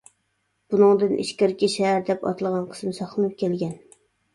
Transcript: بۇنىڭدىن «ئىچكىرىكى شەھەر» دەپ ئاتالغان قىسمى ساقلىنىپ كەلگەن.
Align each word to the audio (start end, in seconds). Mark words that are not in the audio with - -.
بۇنىڭدىن 0.73 1.13
«ئىچكىرىكى 1.25 1.71
شەھەر» 1.75 2.03
دەپ 2.11 2.29
ئاتالغان 2.33 2.69
قىسمى 2.77 2.99
ساقلىنىپ 3.05 3.41
كەلگەن. 3.43 3.83